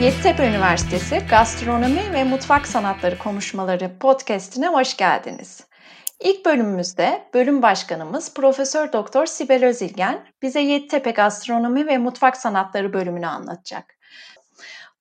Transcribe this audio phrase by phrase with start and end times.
[0.00, 5.64] Yeditepe Üniversitesi Gastronomi ve Mutfak Sanatları Konuşmaları podcast'ine hoş geldiniz.
[6.20, 13.26] İlk bölümümüzde bölüm başkanımız Profesör Doktor Sibel Özilgen bize Yeditepe Gastronomi ve Mutfak Sanatları bölümünü
[13.26, 13.94] anlatacak.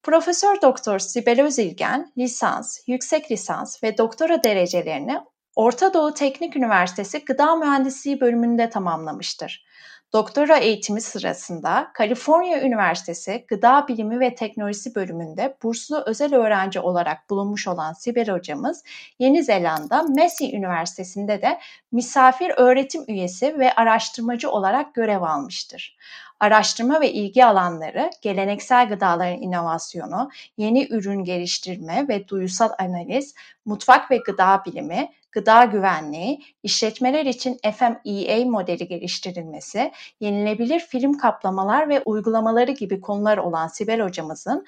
[0.03, 5.19] Profesör Doktor Sibel Özilgen lisans, yüksek lisans ve doktora derecelerini
[5.55, 9.65] Orta Doğu Teknik Üniversitesi Gıda Mühendisliği bölümünde tamamlamıştır.
[10.13, 17.67] Doktora eğitimi sırasında Kaliforniya Üniversitesi Gıda Bilimi ve Teknolojisi bölümünde burslu özel öğrenci olarak bulunmuş
[17.67, 18.83] olan Sibel hocamız,
[19.19, 21.59] Yeni Zelanda Massey Üniversitesi'nde de
[21.91, 25.97] misafir öğretim üyesi ve araştırmacı olarak görev almıştır.
[26.39, 33.35] Araştırma ve ilgi alanları geleneksel gıdaların inovasyonu, yeni ürün geliştirme ve duyusal analiz,
[33.65, 42.01] mutfak ve gıda bilimi, gıda güvenliği, işletmeler için FMEA modeli geliştirilmesi, yenilebilir film kaplamalar ve
[42.05, 44.65] uygulamaları gibi konular olan Sibel hocamızın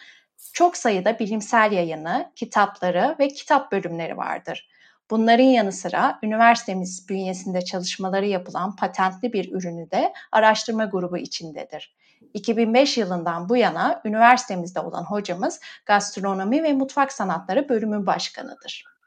[0.54, 4.70] çok sayıda bilimsel yayını, kitapları ve kitap bölümleri vardır.
[5.10, 11.96] Bunların yanı sıra üniversitemiz bünyesinde çalışmaları yapılan patentli bir ürünü de araştırma grubu içindedir.
[12.34, 18.99] 2005 yılından bu yana üniversitemizde olan hocamız gastronomi ve mutfak sanatları bölümü başkanıdır.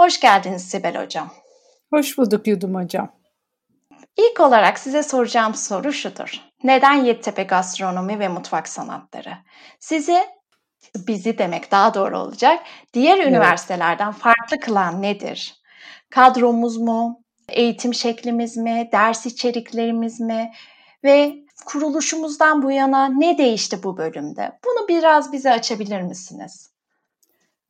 [0.00, 1.30] Hoş geldiniz Sibel Hocam.
[1.92, 3.12] Hoş bulduk Yudum Hocam.
[4.16, 6.40] İlk olarak size soracağım soru şudur.
[6.64, 9.32] Neden Yeditepe Gastronomi ve Mutfak Sanatları?
[9.80, 10.18] Sizi,
[10.96, 12.62] bizi demek daha doğru olacak,
[12.94, 13.26] diğer evet.
[13.26, 15.62] üniversitelerden farklı kılan nedir?
[16.10, 17.22] Kadromuz mu?
[17.48, 18.88] Eğitim şeklimiz mi?
[18.92, 20.52] Ders içeriklerimiz mi?
[21.04, 21.34] Ve
[21.66, 24.58] kuruluşumuzdan bu yana ne değişti bu bölümde?
[24.64, 26.70] Bunu biraz bize açabilir misiniz?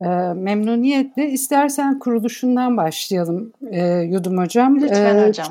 [0.01, 4.81] E, memnuniyetle istersen kuruluşundan başlayalım e, Yudum Hocam.
[4.81, 5.47] Lütfen e, hocam.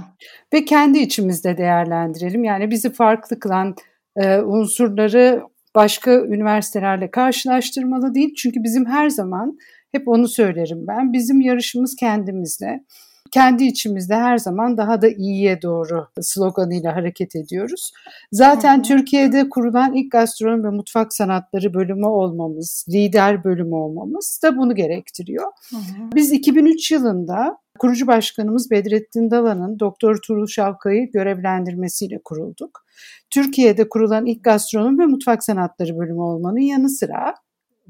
[0.52, 2.44] Ve kendi içimizde değerlendirelim.
[2.44, 3.74] Yani bizi farklı kılan
[4.16, 5.42] e, unsurları
[5.74, 8.34] başka üniversitelerle karşılaştırmalı değil.
[8.34, 9.58] Çünkü bizim her zaman
[9.92, 11.12] hep onu söylerim ben.
[11.12, 12.84] Bizim yarışımız kendimizle
[13.30, 17.92] kendi içimizde her zaman daha da iyiye doğru sloganıyla hareket ediyoruz.
[18.32, 18.82] Zaten hı hı.
[18.82, 25.52] Türkiye'de kurulan ilk gastronomi ve mutfak sanatları bölümü olmamız, lider bölümü olmamız da bunu gerektiriyor.
[25.70, 26.10] Hı hı.
[26.14, 32.84] Biz 2003 yılında kurucu başkanımız Bedrettin Dalan'ın Doktor Tuğrul Şavkay'ı görevlendirmesiyle kurulduk.
[33.30, 37.34] Türkiye'de kurulan ilk gastronomi ve mutfak sanatları bölümü olmanın yanı sıra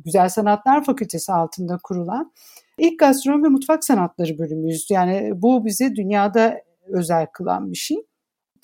[0.04, 2.32] Güzel Sanatlar Fakültesi altında kurulan
[2.80, 4.86] İlk gastronomi ve mutfak sanatları bölümüyüz.
[4.90, 7.96] Yani bu bizi dünyada özel kılan bir şey.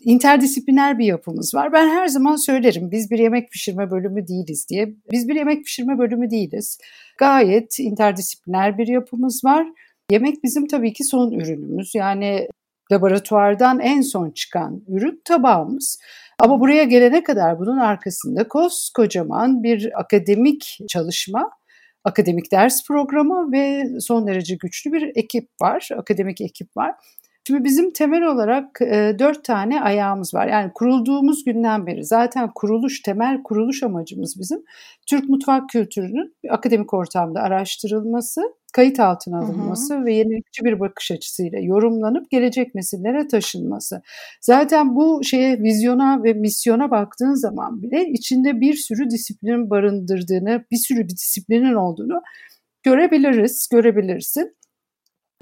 [0.01, 1.73] İnterdisipliner bir yapımız var.
[1.73, 4.95] Ben her zaman söylerim biz bir yemek pişirme bölümü değiliz diye.
[5.13, 6.79] Biz bir yemek pişirme bölümü değiliz.
[7.19, 9.67] Gayet interdisipliner bir yapımız var.
[10.11, 11.95] Yemek bizim tabii ki son ürünümüz.
[11.95, 12.49] Yani
[12.93, 15.99] laboratuvardan en son çıkan ürün tabağımız.
[16.39, 21.51] Ama buraya gelene kadar bunun arkasında koskocaman bir akademik çalışma
[22.07, 26.95] akademik ders programı ve son derece güçlü bir ekip var, akademik ekip var.
[27.47, 30.47] Şimdi bizim temel olarak e, dört tane ayağımız var.
[30.47, 34.65] Yani kurulduğumuz günden beri zaten kuruluş, temel kuruluş amacımız bizim
[35.07, 38.41] Türk mutfak kültürünün akademik ortamda araştırılması,
[38.77, 40.05] kayıt altına alınması hı hı.
[40.05, 44.03] ve yenilikçi bir bakış açısıyla yorumlanıp gelecek nesillere taşınması.
[44.41, 50.77] Zaten bu şeye vizyona ve misyona baktığın zaman bile içinde bir sürü disiplinin barındırdığını, bir
[50.77, 52.23] sürü bir disiplinin olduğunu
[52.83, 54.57] görebiliriz, görebilirsin.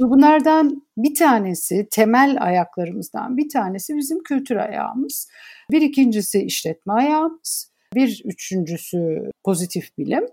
[0.01, 5.29] Bunlardan bir tanesi, temel ayaklarımızdan bir tanesi bizim kültür ayağımız.
[5.71, 7.73] Bir ikincisi işletme ayağımız.
[7.95, 10.25] Bir üçüncüsü pozitif bilim.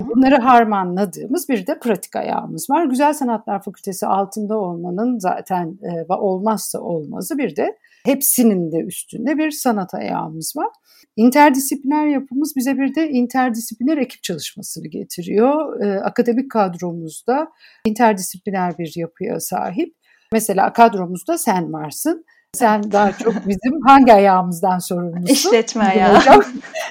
[0.00, 2.84] Bunları harmanladığımız bir de pratik ayağımız var.
[2.84, 9.50] Güzel Sanatlar Fakültesi altında olmanın zaten e, olmazsa olmazı bir de hepsinin de üstünde bir
[9.50, 10.68] sanat ayağımız var.
[11.16, 15.80] İnterdisipliner yapımız bize bir de interdisipliner ekip çalışmasını getiriyor.
[15.80, 17.48] E, akademik kadromuzda
[17.84, 19.94] interdisipliner bir yapıya sahip.
[20.32, 22.24] Mesela kadromuzda sen varsın.
[22.54, 25.34] Sen daha çok bizim hangi ayağımızdan sorumlusun?
[25.34, 26.42] İşletme ayağı.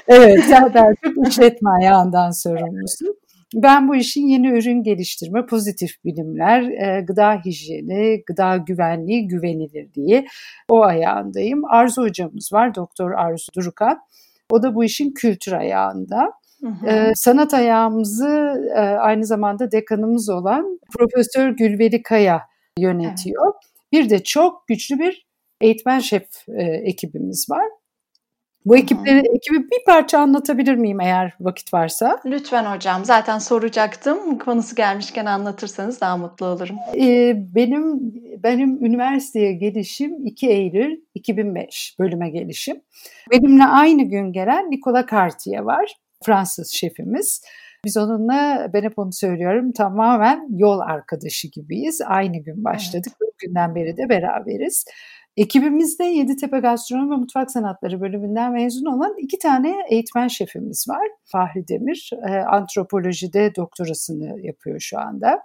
[0.08, 3.14] evet, sen daha çok işletme ayağından sorumlusun.
[3.54, 10.26] Ben bu işin yeni ürün geliştirme, pozitif bilimler, e, gıda hijyeni, gıda güvenliği, güvenilir diye
[10.68, 11.64] o ayağındayım.
[11.64, 13.98] Arzu hocamız var, Doktor Arzu Durukan.
[14.50, 16.32] O da bu işin kültür ayağında.
[16.60, 16.86] Hı hı.
[16.86, 22.42] Ee, sanat ayağımızı e, aynı zamanda dekanımız olan Profesör Gülveri Kaya
[22.78, 23.46] yönetiyor.
[23.54, 23.72] Evet.
[23.92, 25.31] Bir de çok güçlü bir
[25.62, 27.64] eğitmen şef e, ekibimiz var.
[28.66, 32.20] Bu ekipleri, ekibi bir parça anlatabilir miyim eğer vakit varsa?
[32.24, 33.04] Lütfen hocam.
[33.04, 34.38] Zaten soracaktım.
[34.38, 36.76] Konusu gelmişken anlatırsanız daha mutlu olurum.
[36.96, 38.00] Ee, benim
[38.44, 42.80] benim üniversiteye gelişim 2 Eylül 2005 bölüme gelişim.
[43.30, 45.94] Benimle aynı gün gelen Nikola Cartier var.
[46.24, 47.42] Fransız şefimiz.
[47.84, 52.00] Biz onunla ben hep onu söylüyorum tamamen yol arkadaşı gibiyiz.
[52.06, 53.12] Aynı gün başladık.
[53.22, 53.38] Evet.
[53.38, 54.84] günden beri de beraberiz.
[55.36, 61.08] Ekibimizde Yeditepe Gastronomi ve Mutfak Sanatları bölümünden mezun olan iki tane eğitmen şefimiz var.
[61.24, 65.42] Fahri Demir e, antropolojide doktorasını yapıyor şu anda.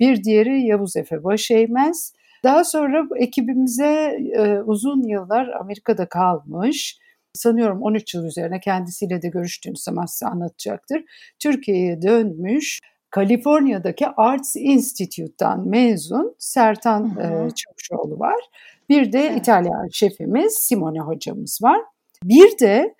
[0.00, 2.12] Bir diğeri Yavuz Efe Başeymez.
[2.44, 6.98] Daha sonra ekibimize e, uzun yıllar Amerika'da kalmış,
[7.34, 11.04] sanıyorum 13 yıl üzerine kendisiyle de görüştüğünüz zaman size anlatacaktır.
[11.38, 12.80] Türkiye'ye dönmüş,
[13.10, 17.46] Kaliforniya'daki Arts Institute'dan mezun Sertan hı hı.
[17.46, 18.40] E, Çavuşoğlu var.
[18.88, 19.38] Bir de evet.
[19.38, 21.80] İtalyan şefimiz Simone hocamız var.
[22.24, 22.94] Bir de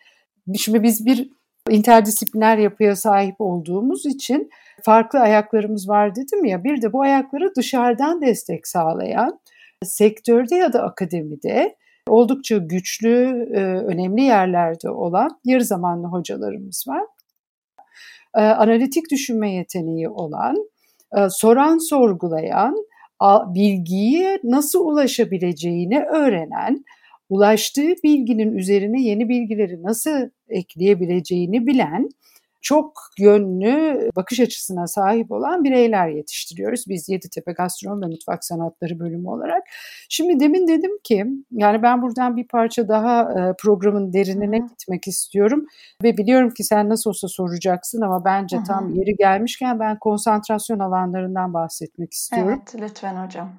[0.56, 1.30] şimdi biz bir
[1.70, 4.50] interdisipliner yapıya sahip olduğumuz için
[4.82, 6.64] farklı ayaklarımız var dedim ya.
[6.64, 9.40] Bir de bu ayakları dışarıdan destek sağlayan
[9.84, 11.76] sektörde ya da akademide
[12.08, 17.02] oldukça güçlü, e, önemli yerlerde olan yarı zamanlı hocalarımız var.
[18.36, 20.56] E, analitik düşünme yeteneği olan,
[21.16, 22.76] e, soran sorgulayan,
[23.54, 26.84] bilgiye nasıl ulaşabileceğini öğrenen,
[27.28, 32.08] ulaştığı bilginin üzerine yeni bilgileri nasıl ekleyebileceğini bilen
[32.66, 36.84] çok yönlü bakış açısına sahip olan bireyler yetiştiriyoruz.
[36.88, 39.62] Biz Yeditepe Gastronomi ve Mutfak Sanatları bölümü olarak.
[40.08, 44.66] Şimdi demin dedim ki yani ben buradan bir parça daha e, programın derinine Hı-hı.
[44.66, 45.66] gitmek istiyorum.
[46.02, 48.64] Ve biliyorum ki sen nasıl olsa soracaksın ama bence Hı-hı.
[48.64, 52.62] tam yeri gelmişken ben konsantrasyon alanlarından bahsetmek istiyorum.
[52.72, 53.58] Evet lütfen hocam.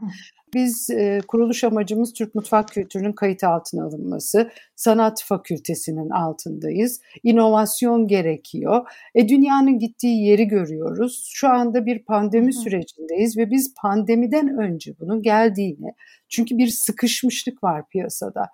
[0.54, 4.52] Biz e, kuruluş amacımız Türk mutfak kültürünün kayıt altına alınması.
[4.76, 7.02] Sanat fakültesinin altındayız.
[7.24, 8.88] İnovasyon gerekiyor.
[9.16, 11.30] E, dünyanın gittiği yeri görüyoruz.
[11.34, 12.62] Şu anda bir pandemi Hı-hı.
[12.62, 15.94] sürecindeyiz ve biz pandemiden önce bunun geldiğini,
[16.30, 18.46] çünkü bir sıkışmışlık var piyasada.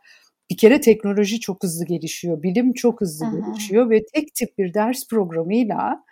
[0.49, 3.45] Bir kere teknoloji çok hızlı gelişiyor, bilim çok hızlı Hı-hı.
[3.45, 6.03] gelişiyor ve tek tip bir ders programıyla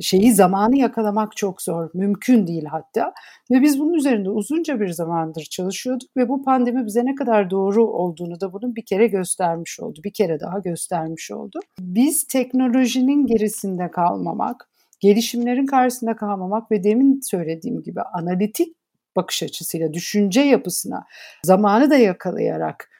[0.00, 3.12] şeyi zamanı yakalamak çok zor, mümkün değil hatta.
[3.50, 7.86] Ve biz bunun üzerinde uzunca bir zamandır çalışıyorduk ve bu pandemi bize ne kadar doğru
[7.86, 10.00] olduğunu da bunun bir kere göstermiş oldu.
[10.04, 11.60] Bir kere daha göstermiş oldu.
[11.80, 14.68] Biz teknolojinin gerisinde kalmamak,
[15.00, 18.76] gelişimlerin karşısında kalmamak ve demin söylediğim gibi analitik
[19.16, 21.04] bakış açısıyla, düşünce yapısına
[21.44, 22.90] zamanı da yakalayarak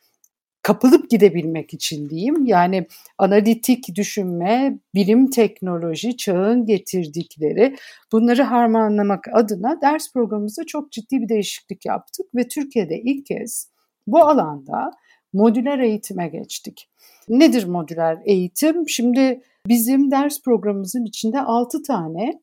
[0.67, 2.47] kapılıp gidebilmek için diyeyim.
[2.47, 2.87] Yani
[3.19, 7.77] analitik düşünme, bilim teknoloji, çağın getirdikleri
[8.13, 13.71] bunları harmanlamak adına ders programımızda çok ciddi bir değişiklik yaptık ve Türkiye'de ilk kez
[14.07, 14.91] bu alanda
[15.33, 16.89] modüler eğitime geçtik.
[17.29, 18.89] Nedir modüler eğitim?
[18.89, 22.41] Şimdi bizim ders programımızın içinde 6 tane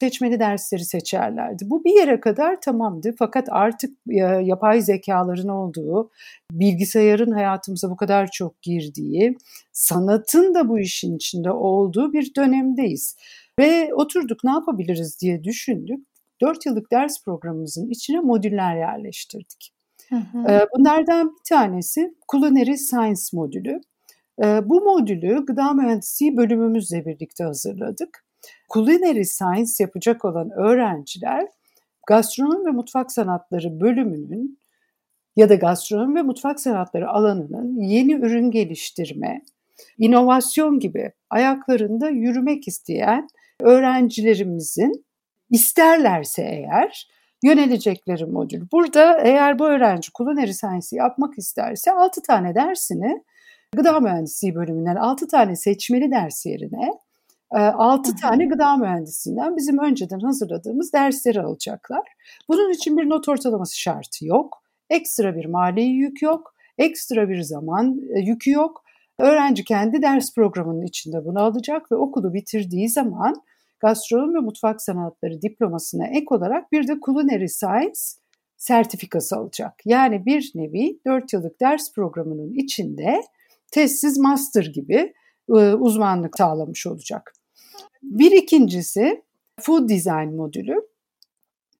[0.00, 1.70] seçmeli dersleri seçerlerdi.
[1.70, 3.98] Bu bir yere kadar tamamdı fakat artık
[4.42, 6.10] yapay zekaların olduğu,
[6.52, 9.36] bilgisayarın hayatımıza bu kadar çok girdiği,
[9.72, 13.16] sanatın da bu işin içinde olduğu bir dönemdeyiz.
[13.58, 16.06] Ve oturduk ne yapabiliriz diye düşündük.
[16.40, 19.72] Dört yıllık ders programımızın içine modüller yerleştirdik.
[20.08, 20.66] Hı hı.
[20.76, 23.80] Bunlardan bir tanesi Culinary Science modülü.
[24.42, 28.25] Bu modülü gıda mühendisliği bölümümüzle birlikte hazırladık.
[28.72, 31.48] Culinary Science yapacak olan öğrenciler
[32.06, 34.58] gastronomi ve mutfak sanatları bölümünün
[35.36, 39.42] ya da gastronomi ve mutfak sanatları alanının yeni ürün geliştirme,
[39.98, 43.28] inovasyon gibi ayaklarında yürümek isteyen
[43.60, 45.06] öğrencilerimizin
[45.50, 47.08] isterlerse eğer
[47.44, 48.62] yönelecekleri modül.
[48.72, 53.22] Burada eğer bu öğrenci culinary science yapmak isterse 6 tane dersini
[53.76, 56.90] gıda mühendisliği bölümünden 6 tane seçmeli ders yerine
[57.60, 62.08] 6 ee, tane gıda mühendisinden bizim önceden hazırladığımız dersleri alacaklar.
[62.48, 64.62] Bunun için bir not ortalaması şartı yok.
[64.90, 66.54] Ekstra bir mali yük yok.
[66.78, 68.84] Ekstra bir zaman e, yükü yok.
[69.18, 73.42] Öğrenci kendi ders programının içinde bunu alacak ve okulu bitirdiği zaman
[73.80, 78.00] gastronomi ve mutfak sanatları diplomasına ek olarak bir de culinary science
[78.56, 79.72] sertifikası alacak.
[79.84, 83.22] Yani bir nevi 4 yıllık ders programının içinde
[83.70, 85.12] testsiz master gibi
[85.48, 87.35] e, uzmanlık sağlamış olacak.
[88.02, 89.22] Bir ikincisi
[89.60, 90.76] Food Design modülü.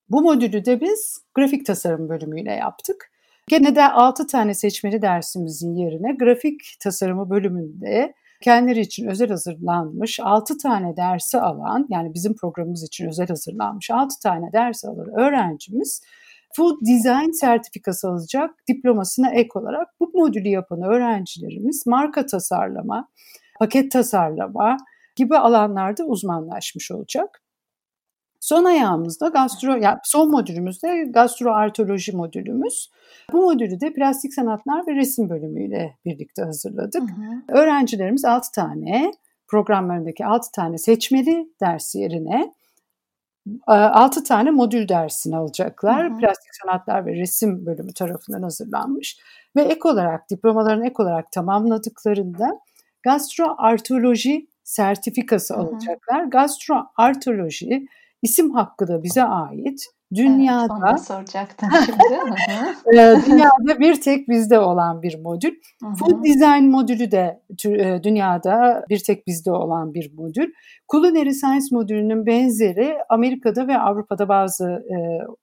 [0.08, 3.11] Bu modülü de biz grafik tasarım bölümüyle yaptık.
[3.49, 10.58] Gene de 6 tane seçmeli dersimizin yerine grafik tasarımı bölümünde kendileri için özel hazırlanmış 6
[10.58, 16.02] tane dersi alan yani bizim programımız için özel hazırlanmış 6 tane ders alan öğrencimiz
[16.56, 23.08] Food Design sertifikası alacak diplomasına ek olarak bu modülü yapan öğrencilerimiz marka tasarlama,
[23.58, 24.76] paket tasarlama
[25.16, 27.42] gibi alanlarda uzmanlaşmış olacak.
[28.40, 32.90] Son ayağımızda gastro, yani son modülümüzde gastroartoloji modülümüz.
[33.32, 37.02] Bu modülü de plastik sanatlar ve resim bölümüyle birlikte hazırladık.
[37.02, 37.58] Hı hı.
[37.58, 39.12] Öğrencilerimiz 6 tane
[39.49, 42.54] programlarındaki 6 tane seçmeli ders yerine
[43.66, 46.11] 6 tane modül dersini alacaklar.
[46.11, 46.18] Hı hı.
[46.18, 49.18] Plastik sanatlar ve resim bölümü tarafından hazırlanmış.
[49.56, 52.61] Ve ek olarak diplomaların ek olarak tamamladıklarında
[53.02, 55.62] gastroartoloji sertifikası hı hı.
[55.62, 56.25] alacaklar.
[56.25, 57.88] Gastroartoloji
[58.23, 59.87] isim hakkı da bize ait.
[60.14, 61.99] Dünyada evet, soracaktım şimdi.
[63.26, 65.54] dünyada bir tek bizde olan bir modül.
[65.80, 67.42] Food design modülü de
[68.02, 70.52] dünyada bir tek bizde olan bir modül.
[70.92, 74.96] Culinary Science modülünün benzeri Amerika'da ve Avrupa'da bazı e,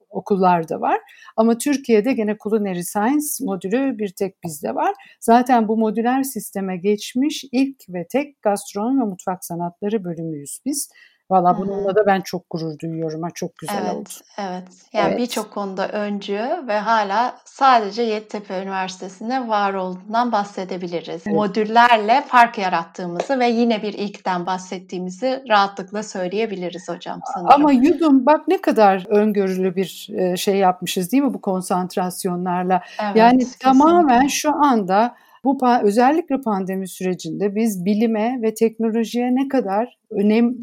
[0.10, 1.00] okullarda var.
[1.38, 4.94] Ama Türkiye'de gene Culinary Science modülü bir tek bizde var.
[5.20, 10.89] Zaten bu modüler sisteme geçmiş ilk ve tek gastronomi ve mutfak sanatları bölümüyüz biz.
[11.32, 13.24] Valla bununla da ben çok gurur duyuyorum.
[13.24, 14.10] Ha, çok güzel evet, oldu.
[14.38, 14.63] Evet.
[14.94, 15.20] Yani evet.
[15.20, 21.24] birçok konuda öncü ve hala sadece Yeditepe Üniversitesi'nde var olduğundan bahsedebiliriz.
[21.27, 21.36] Evet.
[21.36, 27.51] Modüllerle fark yarattığımızı ve yine bir ilkten bahsettiğimizi rahatlıkla söyleyebiliriz hocam sanırım.
[27.51, 32.82] Ama Yudum bak ne kadar öngörülü bir şey yapmışız değil mi bu konsantrasyonlarla?
[33.03, 33.63] Evet, yani kesinlikle.
[33.63, 40.56] tamamen şu anda bu özellikle pandemi sürecinde biz bilime ve teknolojiye ne kadar önem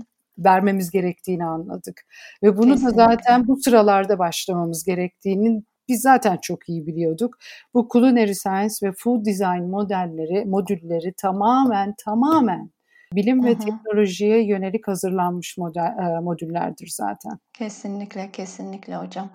[0.45, 2.03] vermemiz gerektiğini anladık.
[2.43, 2.99] Ve bunu Kesinlikle.
[2.99, 7.37] da zaten bu sıralarda başlamamız gerektiğini biz zaten çok iyi biliyorduk.
[7.75, 12.71] Bu Culinary Science ve Food Design modelleri, modülleri tamamen tamamen
[13.13, 17.39] bilim ve teknolojiye yönelik hazırlanmış model, e, modüllerdir zaten.
[17.53, 19.31] Kesinlikle, kesinlikle hocam.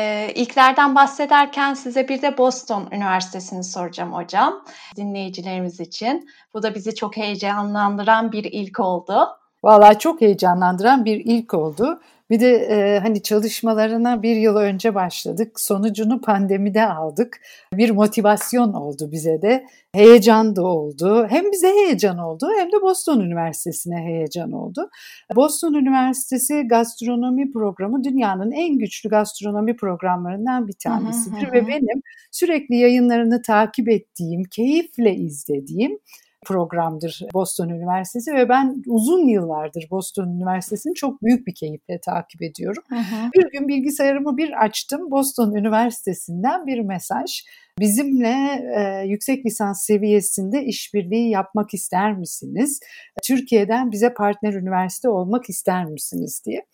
[0.00, 4.64] Ee, ilklerden bahsederken size bir de Boston Üniversitesi'ni soracağım hocam
[4.96, 6.28] dinleyicilerimiz için.
[6.54, 9.28] Bu da bizi çok heyecanlandıran bir ilk oldu.
[9.64, 12.00] Vallahi çok heyecanlandıran bir ilk oldu.
[12.30, 15.60] Bir de e, hani çalışmalarına bir yıl önce başladık.
[15.60, 17.40] Sonucunu pandemide aldık.
[17.72, 19.66] Bir motivasyon oldu bize de.
[19.94, 21.26] Heyecan da oldu.
[21.30, 24.90] Hem bize heyecan oldu hem de Boston Üniversitesi'ne heyecan oldu.
[25.36, 31.52] Boston Üniversitesi gastronomi programı dünyanın en güçlü gastronomi programlarından bir tanesidir.
[31.52, 35.98] Ve benim sürekli yayınlarını takip ettiğim, keyifle izlediğim
[36.46, 42.82] programdır Boston Üniversitesi ve ben uzun yıllardır Boston Üniversitesi'ni çok büyük bir keyifle takip ediyorum.
[42.88, 43.30] Hı hı.
[43.34, 47.44] Bir gün bilgisayarımı bir açtım Boston Üniversitesi'nden bir mesaj.
[47.78, 52.80] Bizimle e, yüksek lisans seviyesinde işbirliği yapmak ister misiniz?
[53.22, 56.66] Türkiye'den bize partner üniversite olmak ister misiniz diye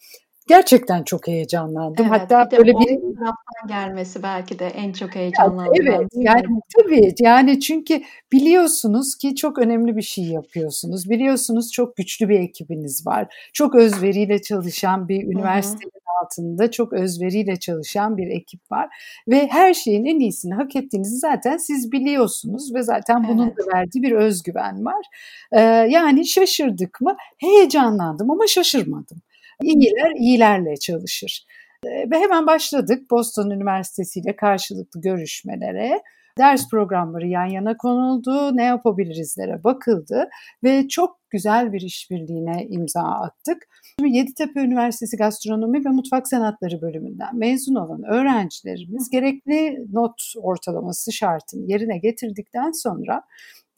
[0.47, 2.07] gerçekten çok heyecanlandım.
[2.09, 5.75] Evet, Hatta bir böyle bir taraftan gelmesi belki de en çok heyecanlandım.
[5.81, 6.43] Evet, yani
[6.76, 11.11] tabii yani çünkü biliyorsunuz ki çok önemli bir şey yapıyorsunuz.
[11.11, 13.50] Biliyorsunuz çok güçlü bir ekibiniz var.
[13.53, 18.88] Çok özveriyle çalışan bir üniversitenin altında çok özveriyle çalışan bir ekip var
[19.29, 23.59] ve her şeyin en iyisini hak ettiğinizi zaten siz biliyorsunuz ve zaten bunun evet.
[23.59, 25.07] da verdiği bir özgüven var.
[25.53, 25.61] Ee,
[25.91, 27.17] yani şaşırdık mı?
[27.38, 29.19] Heyecanlandım ama şaşırmadım.
[29.62, 31.46] İyiler iyilerle çalışır.
[31.84, 36.02] Ve hemen başladık Boston Üniversitesi ile karşılıklı görüşmelere.
[36.38, 40.28] Ders programları yan yana konuldu, ne yapabilirizlere bakıldı
[40.64, 43.68] ve çok güzel bir işbirliğine imza attık.
[44.00, 51.70] Şimdi Yeditepe Üniversitesi Gastronomi ve Mutfak Sanatları bölümünden mezun olan öğrencilerimiz gerekli not ortalaması şartını
[51.70, 53.22] yerine getirdikten sonra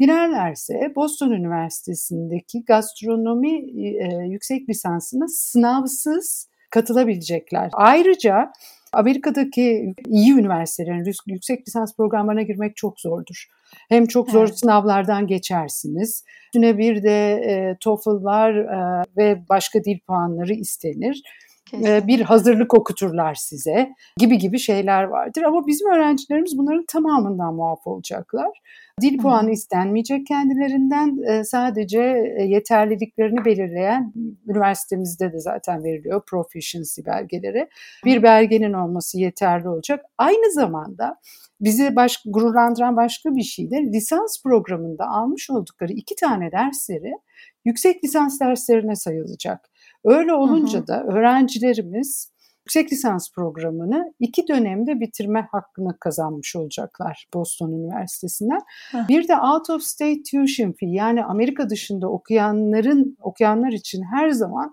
[0.00, 3.54] Dilerlerse Boston Üniversitesi'ndeki gastronomi
[3.86, 7.70] e, yüksek lisansına sınavsız katılabilecekler.
[7.72, 8.52] Ayrıca
[8.92, 13.46] Amerika'daki iyi üniversitelerin yüksek lisans programlarına girmek çok zordur.
[13.88, 14.58] Hem çok zor evet.
[14.58, 16.24] sınavlardan geçersiniz.
[16.44, 21.22] Üstüne bir de e, TOEFL'lar e, ve başka dil puanları istenir.
[21.70, 22.06] Kesinlikle.
[22.06, 25.42] bir hazırlık okuturlar size gibi gibi şeyler vardır.
[25.42, 28.50] Ama bizim öğrencilerimiz bunların tamamından muaf olacaklar.
[29.00, 32.00] Dil puanı istenmeyecek kendilerinden sadece
[32.46, 34.12] yeterliliklerini belirleyen
[34.46, 37.68] üniversitemizde de zaten veriliyor proficiency belgeleri.
[38.04, 40.04] Bir belgenin olması yeterli olacak.
[40.18, 41.16] Aynı zamanda
[41.60, 47.12] bizi baş, gururlandıran başka bir şey de lisans programında almış oldukları iki tane dersleri
[47.64, 49.70] yüksek lisans derslerine sayılacak.
[50.04, 50.86] Öyle olunca hı hı.
[50.86, 52.32] da öğrencilerimiz
[52.68, 58.60] yüksek lisans programını iki dönemde bitirme hakkını kazanmış olacaklar Boston Üniversitesi'nden.
[59.08, 64.72] Bir de out of state tuition fee yani Amerika dışında okuyanların okuyanlar için her zaman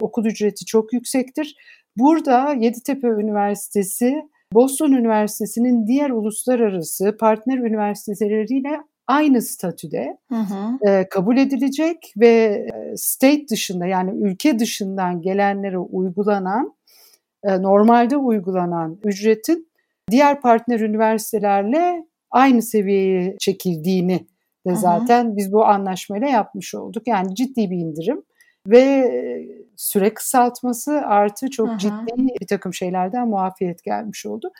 [0.00, 1.56] okul ücreti çok yüksektir.
[1.96, 8.80] Burada Yeditepe Üniversitesi Boston Üniversitesi'nin diğer uluslararası partner üniversiteleriyle
[9.12, 10.88] aynı statüde hı hı.
[10.90, 12.66] E, kabul edilecek ve
[12.96, 16.74] state dışında yani ülke dışından gelenlere uygulanan
[17.44, 19.68] e, normalde uygulanan ücretin
[20.10, 24.26] diğer partner üniversitelerle aynı seviyeye çekildiğini
[24.66, 25.36] de zaten Hı-hı.
[25.36, 27.08] biz bu anlaşmayla yapmış olduk.
[27.08, 28.22] Yani ciddi bir indirim
[28.66, 29.12] ve
[29.76, 31.78] süre kısaltması artı çok Hı-hı.
[31.78, 34.50] ciddi bir takım şeylerden muafiyet gelmiş oldu.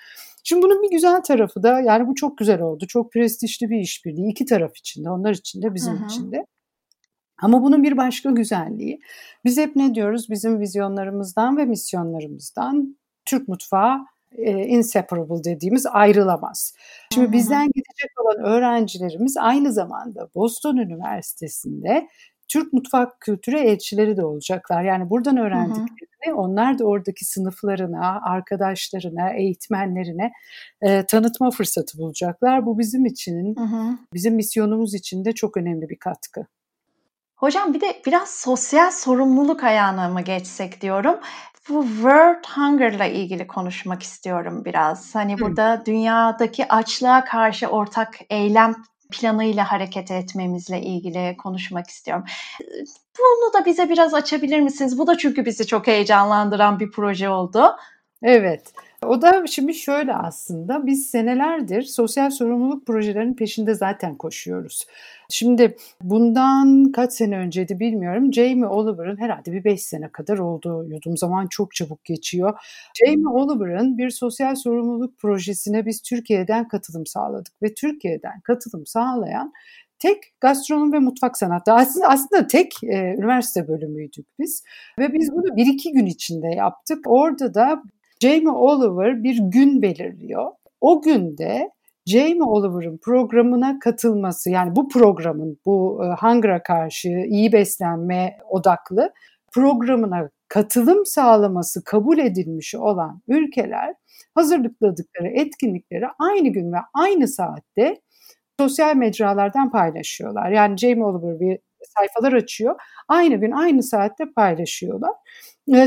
[0.43, 2.87] Şimdi bunun bir güzel tarafı da yani bu çok güzel oldu.
[2.89, 6.07] Çok prestijli bir işbirliği iki taraf için de onlar için de bizim Hı-hı.
[6.07, 6.47] için de.
[7.43, 9.01] Ama bunun bir başka güzelliği.
[9.45, 10.31] Biz hep ne diyoruz?
[10.31, 13.99] Bizim vizyonlarımızdan ve misyonlarımızdan Türk mutfağı
[14.39, 16.75] e, inseparable dediğimiz ayrılamaz.
[17.15, 17.33] Şimdi Hı-hı.
[17.33, 22.09] bizden gidecek olan öğrencilerimiz aynı zamanda Boston Üniversitesi'nde
[22.53, 24.83] Türk mutfak kültürü elçileri de olacaklar.
[24.83, 26.37] Yani buradan öğrendiklerini hı hı.
[26.37, 30.33] onlar da oradaki sınıflarına, arkadaşlarına, eğitmenlerine
[30.83, 32.67] e, tanıtma fırsatı bulacaklar.
[32.67, 33.99] Bu bizim için, hı hı.
[34.15, 36.47] bizim misyonumuz için de çok önemli bir katkı.
[37.37, 41.21] Hocam bir de biraz sosyal sorumluluk ayağına mı geçsek diyorum.
[41.69, 45.15] Bu World Hunger'la ilgili konuşmak istiyorum biraz.
[45.15, 45.39] Hani Hı.
[45.41, 48.75] burada dünyadaki açlığa karşı ortak eylem
[49.13, 52.25] planıyla hareket etmemizle ilgili konuşmak istiyorum.
[53.19, 54.99] Bunu da bize biraz açabilir misiniz?
[54.99, 57.77] Bu da çünkü bizi çok heyecanlandıran bir proje oldu.
[58.23, 58.73] Evet.
[59.07, 64.87] O da şimdi şöyle aslında biz senelerdir sosyal sorumluluk projelerinin peşinde zaten koşuyoruz.
[65.31, 68.33] Şimdi bundan kaç sene önceydi bilmiyorum.
[68.33, 70.87] Jamie Oliver'ın herhalde bir 5 sene kadar oldu.
[70.89, 72.59] Yudum zaman çok çabuk geçiyor.
[72.95, 79.53] Jamie Oliver'ın bir sosyal sorumluluk projesine biz Türkiye'den katılım sağladık ve Türkiye'den katılım sağlayan
[79.99, 81.73] tek gastronomi ve mutfak sanatı.
[81.73, 84.65] Aslında, aslında tek e, üniversite bölümüydük biz
[84.99, 86.99] ve biz bunu bir iki gün içinde yaptık.
[87.07, 87.83] Orada da
[88.23, 90.51] Jamie Oliver bir gün belirliyor.
[90.81, 91.71] O günde
[92.07, 99.13] Jamie Oliver'ın programına katılması yani bu programın bu e, Hunger'a karşı iyi beslenme odaklı
[99.53, 103.95] programına katılım sağlaması kabul edilmiş olan ülkeler
[104.35, 108.01] hazırlıkladıkları etkinlikleri aynı gün ve aynı saatte
[108.61, 110.51] sosyal mecralardan paylaşıyorlar.
[110.51, 111.59] Yani Jamie Oliver bir
[111.99, 112.81] sayfalar açıyor.
[113.09, 115.13] Aynı gün aynı saatte paylaşıyorlar.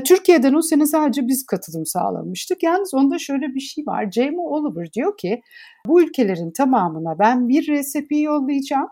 [0.05, 2.63] Türkiye'den o sene sadece biz katılım sağlamıştık.
[2.63, 4.11] Yalnız onda şöyle bir şey var.
[4.11, 5.41] Jamie Oliver diyor ki
[5.87, 8.87] bu ülkelerin tamamına ben bir resepi yollayacağım.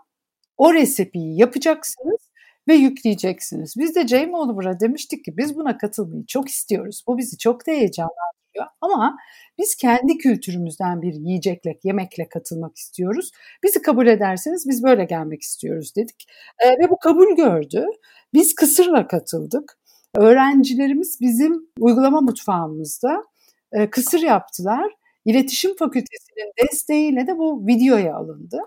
[0.56, 2.30] O resepiyi yapacaksınız
[2.68, 3.74] ve yükleyeceksiniz.
[3.78, 7.04] Biz de Jamie Oliver'a demiştik ki biz buna katılmayı çok istiyoruz.
[7.08, 8.43] Bu bizi çok da heyecanlandırıyor
[8.80, 9.16] ama
[9.58, 13.30] biz kendi kültürümüzden bir yiyecekle, yemekle katılmak istiyoruz.
[13.62, 16.26] Bizi kabul ederseniz biz böyle gelmek istiyoruz dedik.
[16.64, 17.86] E, ve bu kabul gördü.
[18.34, 19.78] Biz kısırla katıldık.
[20.14, 23.24] Öğrencilerimiz bizim uygulama mutfağımızda
[23.72, 24.92] e, kısır yaptılar.
[25.24, 28.58] İletişim Fakültesi'nin desteğiyle de bu videoya alındı.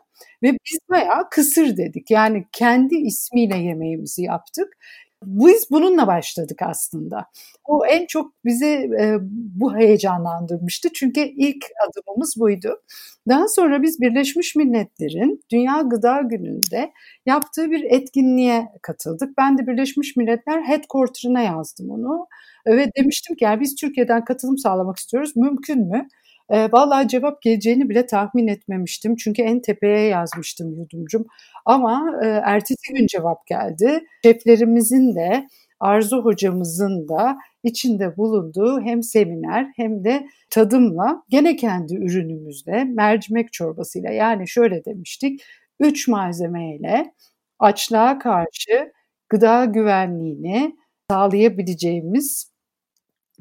[0.43, 2.11] Ve biz bayağı kısır dedik.
[2.11, 4.77] Yani kendi ismiyle yemeğimizi yaptık.
[5.23, 7.25] Biz bununla başladık aslında.
[7.65, 10.89] O en çok bizi e, bu heyecanlandırmıştı.
[10.93, 12.81] Çünkü ilk adımımız buydu.
[13.29, 16.91] Daha sonra biz Birleşmiş Milletler'in Dünya Gıda Günü'nde
[17.25, 19.37] yaptığı bir etkinliğe katıldık.
[19.37, 22.27] Ben de Birleşmiş Milletler Headquarter'ına yazdım onu.
[22.67, 25.35] Ve demiştim ki yani biz Türkiye'den katılım sağlamak istiyoruz.
[25.35, 26.07] Mümkün mü?
[26.49, 29.15] E, vallahi cevap geleceğini bile tahmin etmemiştim.
[29.15, 31.25] Çünkü en tepeye yazmıştım yudumcum.
[31.65, 34.03] Ama e, ertesi gün cevap geldi.
[34.23, 35.47] Şeflerimizin de
[35.79, 44.11] Arzu hocamızın da içinde bulunduğu hem seminer hem de tadımla gene kendi ürünümüzle mercimek çorbasıyla
[44.11, 45.43] yani şöyle demiştik.
[45.79, 47.13] Üç malzemeyle
[47.59, 48.91] açlığa karşı
[49.29, 50.75] gıda güvenliğini
[51.11, 52.51] sağlayabileceğimiz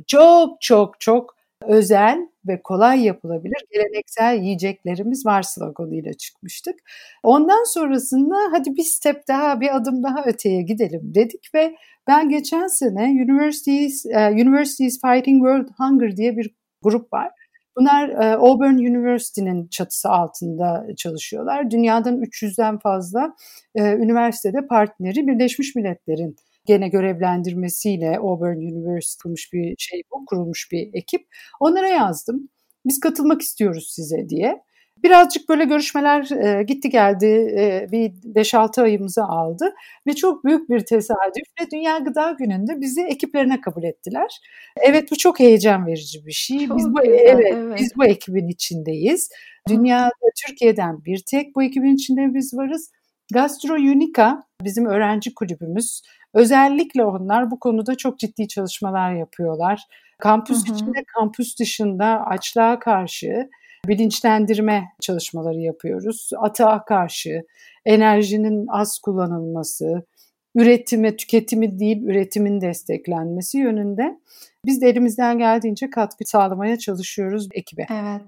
[0.06, 6.74] çok çok çok özel ve kolay yapılabilir geleneksel yiyeceklerimiz var sloganıyla çıkmıştık.
[7.22, 12.66] Ondan sonrasında hadi bir step daha, bir adım daha öteye gidelim dedik ve ben geçen
[12.66, 17.30] sene Universities, uh, Universities Fighting World Hunger diye bir grup var.
[17.78, 21.70] Bunlar e, Auburn University'nin çatısı altında çalışıyorlar.
[21.70, 23.34] Dünyadan 300'den fazla
[23.74, 26.36] e, üniversitede partneri Birleşmiş Milletler'in
[26.66, 31.26] gene görevlendirmesiyle Auburn University kurmuş bir şey bu, kurulmuş bir ekip.
[31.60, 32.48] Onlara yazdım.
[32.86, 34.66] Biz katılmak istiyoruz size diye.
[35.02, 37.26] Birazcık böyle görüşmeler e, gitti geldi
[37.58, 39.74] e, bir 5-6 ayımızı aldı
[40.06, 44.40] ve çok büyük bir tesadüfle Dünya Gıda Günü'nde bizi ekiplerine kabul ettiler.
[44.80, 46.66] Evet bu çok heyecan verici bir şey.
[46.66, 49.30] Çok biz bu güzel, evet, evet biz bu ekibin içindeyiz.
[49.68, 50.10] Dünyada
[50.46, 52.90] Türkiye'den bir tek bu ekibin içinde biz varız.
[53.32, 56.02] Gastro Unica bizim öğrenci kulübümüz.
[56.34, 59.82] Özellikle onlar bu konuda çok ciddi çalışmalar yapıyorlar.
[60.18, 60.74] Kampüs hı hı.
[60.74, 63.48] içinde, kampüs dışında açlığa karşı
[63.88, 66.30] bilinçlendirme çalışmaları yapıyoruz.
[66.38, 67.42] Atağa karşı
[67.84, 70.06] enerjinin az kullanılması,
[70.54, 74.20] üretime, tüketimi değil üretimin desteklenmesi yönünde
[74.66, 77.86] Biz de elimizden geldiğince katkı sağlamaya çalışıyoruz ekibe.
[77.90, 78.22] Evet.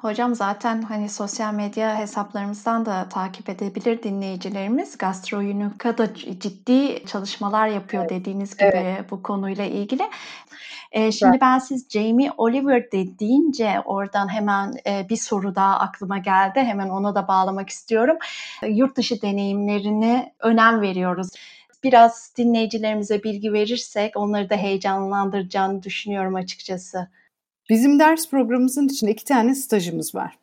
[0.00, 4.98] Hocam zaten hani sosyal medya hesaplarımızdan da takip edebilir dinleyicilerimiz.
[4.98, 8.20] Gastroyunuka da ciddi çalışmalar yapıyor evet.
[8.20, 9.10] dediğiniz gibi evet.
[9.10, 10.02] bu konuyla ilgili.
[10.92, 16.18] E, şimdi ben siz Jamie Oliver de deyince oradan hemen e, bir soru daha aklıma
[16.18, 16.60] geldi.
[16.60, 18.16] Hemen ona da bağlamak istiyorum.
[18.68, 21.28] Yurt dışı deneyimlerine önem veriyoruz
[21.84, 27.08] biraz dinleyicilerimize bilgi verirsek onları da heyecanlandıracağını düşünüyorum açıkçası.
[27.68, 30.38] Bizim ders programımızın içinde iki tane stajımız var.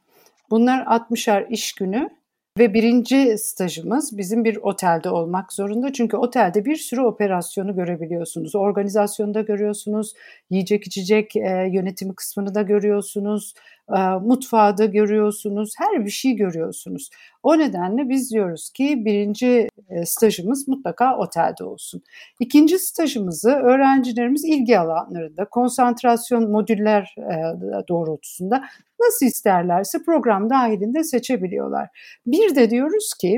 [0.49, 2.09] Bunlar 60'ar iş günü
[2.57, 5.93] ve birinci stajımız bizim bir otelde olmak zorunda.
[5.93, 8.55] Çünkü otelde bir sürü operasyonu görebiliyorsunuz.
[8.55, 10.13] Organizasyonu da görüyorsunuz,
[10.49, 13.53] yiyecek içecek e, yönetimi kısmını da görüyorsunuz,
[13.97, 17.09] e, mutfağı da görüyorsunuz, her bir şey görüyorsunuz.
[17.43, 22.01] O nedenle biz diyoruz ki birinci e, stajımız mutlaka otelde olsun.
[22.39, 28.63] İkinci stajımızı öğrencilerimiz ilgi alanlarında, konsantrasyon modüller e, doğrultusunda
[28.99, 31.89] nasıl isterlerse program dahilinde seçebiliyorlar.
[32.25, 33.37] Bir de diyoruz ki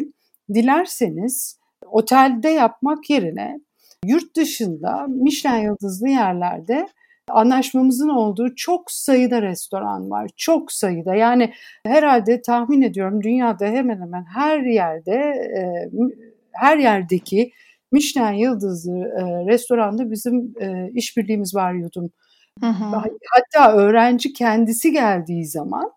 [0.54, 1.60] dilerseniz
[1.92, 3.60] otelde yapmak yerine
[4.06, 6.88] yurt dışında Michelin yıldızlı yerlerde
[7.30, 10.30] anlaşmamızın olduğu çok sayıda restoran var.
[10.38, 11.16] Çok sayıda.
[11.16, 11.54] Yani
[11.86, 15.16] herhalde tahmin ediyorum dünyada hemen hemen her yerde
[15.58, 15.62] e,
[16.52, 17.52] her yerdeki
[17.92, 22.12] Michelin yıldızlı e, restoranda bizim e, işbirliğimiz var yudum.
[22.62, 23.02] Hı hı.
[23.36, 25.92] Hatta öğrenci kendisi geldiği zaman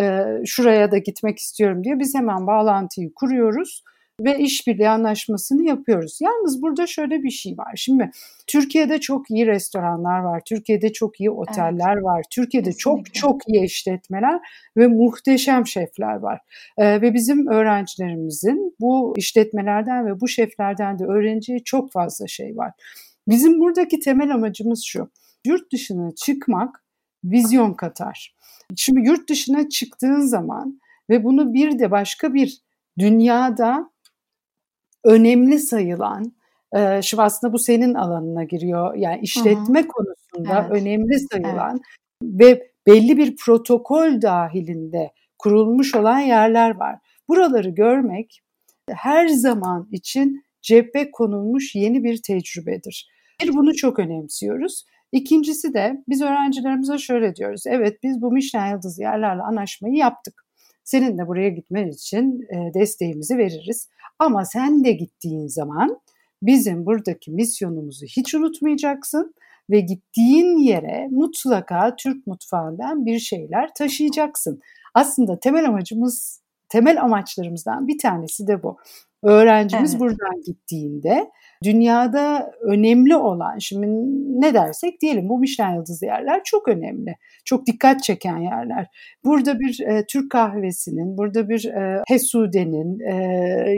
[0.00, 3.82] e, şuraya da gitmek istiyorum diye biz hemen bağlantıyı kuruyoruz
[4.20, 6.18] ve işbirliği anlaşmasını yapıyoruz.
[6.20, 7.72] Yalnız burada şöyle bir şey var.
[7.76, 8.10] Şimdi
[8.46, 10.42] Türkiye'de çok iyi restoranlar var.
[10.46, 12.04] Türkiye'de çok iyi oteller evet.
[12.04, 12.24] var.
[12.30, 13.12] Türkiye'de Kesinlikle.
[13.12, 14.40] çok çok iyi işletmeler
[14.76, 16.40] ve muhteşem şefler var.
[16.78, 22.72] Ee, ve bizim öğrencilerimizin bu işletmelerden ve bu şeflerden de öğreneceği çok fazla şey var.
[23.28, 25.10] Bizim buradaki temel amacımız şu.
[25.48, 26.84] Yurt dışına çıkmak
[27.24, 28.36] vizyon katar.
[28.76, 30.80] Şimdi yurt dışına çıktığın zaman
[31.10, 32.62] ve bunu bir de başka bir
[32.98, 33.90] dünyada
[35.04, 36.32] önemli sayılan,
[36.76, 38.94] e, şimdi aslında bu senin alanına giriyor.
[38.94, 39.88] Yani işletme Hı-hı.
[39.88, 40.82] konusunda evet.
[40.82, 41.80] önemli sayılan
[42.22, 42.40] evet.
[42.40, 46.98] ve belli bir protokol dahilinde kurulmuş olan yerler var.
[47.28, 48.42] Buraları görmek
[48.90, 53.08] her zaman için cephe konulmuş yeni bir tecrübedir.
[53.42, 54.84] Bir bunu çok önemsiyoruz.
[55.12, 57.62] İkincisi de biz öğrencilerimize şöyle diyoruz.
[57.66, 60.44] Evet biz bu Michelin yıldızı yerlerle anlaşmayı yaptık.
[60.84, 63.88] Senin de buraya gitmen için e, desteğimizi veririz.
[64.18, 66.00] Ama sen de gittiğin zaman
[66.42, 69.34] bizim buradaki misyonumuzu hiç unutmayacaksın
[69.70, 74.60] ve gittiğin yere mutlaka Türk mutfağından bir şeyler taşıyacaksın.
[74.94, 78.76] Aslında temel amacımız, temel amaçlarımızdan bir tanesi de bu.
[79.22, 80.00] Öğrencimiz evet.
[80.00, 81.30] buradan gittiğinde
[81.64, 83.86] dünyada önemli olan, şimdi
[84.40, 87.14] ne dersek diyelim bu Michelin yıldızlı yerler çok önemli.
[87.44, 88.86] Çok dikkat çeken yerler.
[89.24, 93.14] Burada bir e, Türk kahvesinin, burada bir e, Hesude'nin e,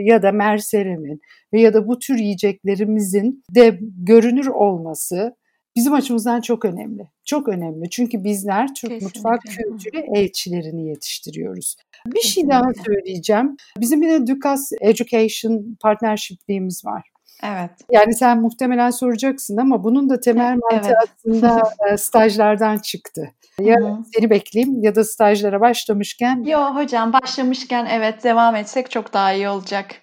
[0.05, 1.19] ya da Merserem'in
[1.53, 5.35] ve ya da bu tür yiyeceklerimizin de görünür olması
[5.75, 7.09] bizim açımızdan çok önemli.
[7.25, 7.89] Çok önemli.
[7.89, 9.05] Çünkü bizler Türk Kesinlikle.
[9.05, 11.75] mutfak kültürü elçilerini yetiştiriyoruz.
[12.05, 12.29] Bir Kesinlikle.
[12.29, 13.57] şey daha söyleyeceğim.
[13.77, 17.11] Bizim yine Dukas Education partnership'liğimiz var.
[17.43, 17.71] Evet.
[17.91, 21.09] Yani sen muhtemelen soracaksın ama bunun da temel mantığı evet.
[21.25, 23.31] aslında e, stajlardan çıktı.
[23.59, 24.03] Ya Hı-hı.
[24.15, 26.43] seni bekleyeyim ya da stajlara başlamışken.
[26.43, 29.95] Yo hocam başlamışken evet devam etsek çok daha iyi olacak.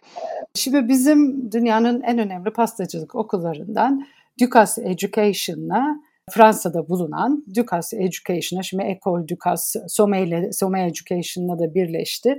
[0.55, 4.07] Şimdi bizim dünyanın en önemli pastacılık okullarından
[4.41, 5.97] Dukas Education'la
[6.31, 12.39] Fransa'da bulunan Dukas Education'a şimdi Ecole Dukas Somme Somme Education'la da birleşti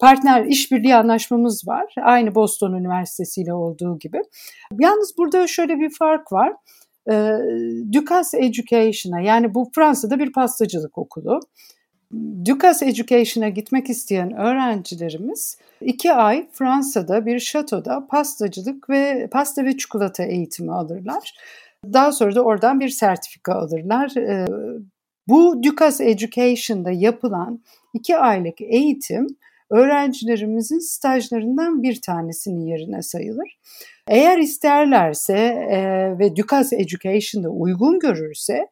[0.00, 1.94] partner işbirliği anlaşmamız var.
[2.02, 4.20] Aynı Boston Üniversitesi ile olduğu gibi.
[4.80, 6.52] Yalnız burada şöyle bir fark var.
[7.10, 7.38] E,
[7.92, 11.40] Dukas Education'a yani bu Fransa'da bir pastacılık okulu.
[12.46, 20.24] Dukas Education'a gitmek isteyen öğrencilerimiz iki ay Fransa'da bir şatoda pastacılık ve pasta ve çikolata
[20.24, 21.34] eğitimi alırlar.
[21.84, 24.16] Daha sonra da oradan bir sertifika alırlar.
[24.16, 24.46] Ee,
[25.28, 27.60] bu Dukas Education'da yapılan
[27.94, 29.26] iki aylık eğitim
[29.70, 33.58] öğrencilerimizin stajlarından bir tanesinin yerine sayılır.
[34.08, 35.36] Eğer isterlerse
[35.70, 35.78] e,
[36.18, 38.66] ve Dukas Education'da uygun görürse,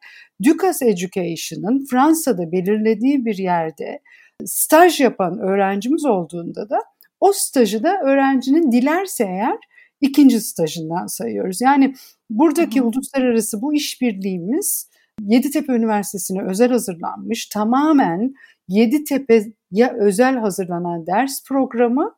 [0.45, 3.99] Dukas Education'ın Fransa'da belirlediği bir yerde
[4.45, 6.79] staj yapan öğrencimiz olduğunda da
[7.19, 9.57] o stajı da öğrencinin dilerse eğer
[10.01, 11.61] ikinci stajından sayıyoruz.
[11.61, 11.95] Yani
[12.29, 12.87] buradaki hı hı.
[12.87, 14.89] uluslararası bu işbirliğimiz
[15.21, 18.33] Yeditepe Üniversitesi'ne özel hazırlanmış tamamen
[18.67, 22.15] Yeditepe'ye özel hazırlanan ders programı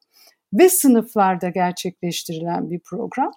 [0.54, 3.32] ve sınıflarda gerçekleştirilen bir program.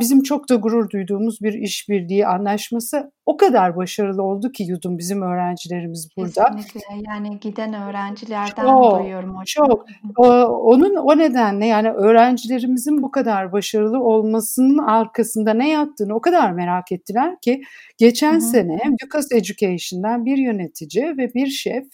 [0.00, 5.22] Bizim çok da gurur duyduğumuz bir işbirliği anlaşması o kadar başarılı oldu ki Yudum bizim
[5.22, 6.56] öğrencilerimiz burada.
[6.56, 9.44] Kesinlikle yani giden öğrencilerden çok, duyuyorum hocam.
[9.46, 9.86] Çok.
[10.16, 16.52] O, onun o nedenle yani öğrencilerimizin bu kadar başarılı olmasının arkasında ne yattığını o kadar
[16.52, 17.62] merak ettiler ki
[17.98, 18.40] geçen Hı-hı.
[18.40, 21.84] sene Lucas Education'dan bir yönetici ve bir şef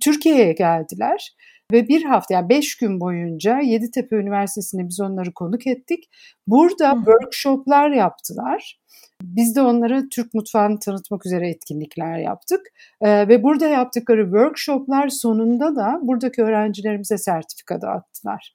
[0.00, 1.34] Türkiye'ye geldiler
[1.72, 6.10] ve bir hafta yani beş gün boyunca Yeditepe Üniversitesi'nde biz onları konuk ettik.
[6.46, 6.96] Burada Hı.
[6.96, 8.80] workshoplar yaptılar.
[9.22, 12.60] Biz de onlara Türk mutfağını tanıtmak üzere etkinlikler yaptık.
[13.00, 18.54] Ee, ve burada yaptıkları workshoplar sonunda da buradaki öğrencilerimize sertifika dağıttılar.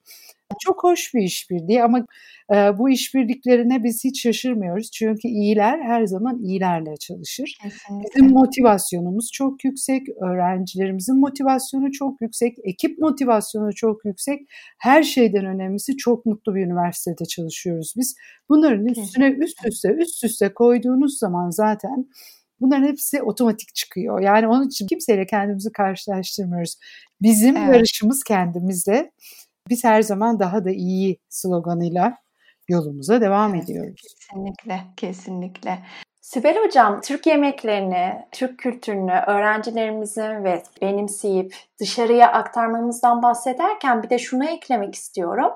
[0.60, 2.06] Çok hoş bir işbirliği ama
[2.54, 4.90] e, bu işbirliklerine biz hiç şaşırmıyoruz.
[4.90, 7.58] Çünkü iyiler her zaman iyilerle çalışır.
[7.62, 8.08] Kesinlikle.
[8.16, 14.40] Bizim motivasyonumuz çok yüksek, öğrencilerimizin motivasyonu çok yüksek, ekip motivasyonu çok yüksek.
[14.78, 18.14] Her şeyden önemlisi çok mutlu bir üniversitede çalışıyoruz biz.
[18.48, 22.06] Bunların üstüne üst üste üst üste koyduğunuz zaman zaten
[22.60, 24.20] Bunların hepsi otomatik çıkıyor.
[24.20, 26.76] Yani onun için kimseyle kendimizi karşılaştırmıyoruz.
[27.22, 27.74] Bizim evet.
[27.74, 29.10] yarışımız kendimizle.
[29.68, 32.16] Biz her zaman daha da iyi sloganıyla
[32.68, 34.02] yolumuza devam evet, ediyoruz.
[34.02, 35.78] Kesinlikle, kesinlikle.
[36.20, 44.44] Sibel Hocam, Türk yemeklerini, Türk kültürünü öğrencilerimizin ve benimseyip dışarıya aktarmamızdan bahsederken bir de şunu
[44.48, 45.50] eklemek istiyorum.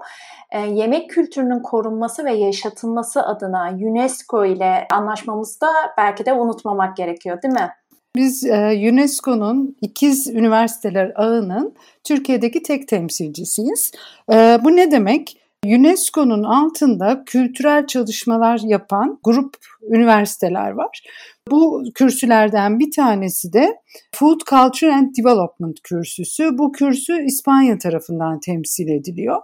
[0.50, 5.68] E, yemek kültürünün korunması ve yaşatılması adına UNESCO ile anlaşmamızda
[5.98, 7.70] belki de unutmamak gerekiyor değil mi?
[8.16, 13.92] Biz e, UNESCO'nun ikiz üniversiteler ağının Türkiye'deki tek temsilcisiyiz.
[14.32, 15.36] E, bu ne demek?
[15.66, 19.56] UNESCO'nun altında kültürel çalışmalar yapan grup
[19.90, 21.02] üniversiteler var.
[21.50, 23.76] Bu kürsülerden bir tanesi de
[24.14, 26.58] Food Culture and Development kürsüsü.
[26.58, 29.36] Bu kürsü İspanya tarafından temsil ediliyor.